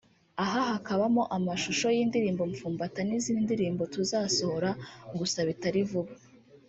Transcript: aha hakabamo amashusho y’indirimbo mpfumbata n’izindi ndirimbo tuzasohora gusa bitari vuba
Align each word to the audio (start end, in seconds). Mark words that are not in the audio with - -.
aha 0.43 0.61
hakabamo 0.71 1.23
amashusho 1.37 1.87
y’indirimbo 1.95 2.43
mpfumbata 2.51 2.99
n’izindi 3.07 3.41
ndirimbo 3.45 3.83
tuzasohora 3.93 4.69
gusa 5.19 5.39
bitari 5.47 5.81
vuba 5.89 6.13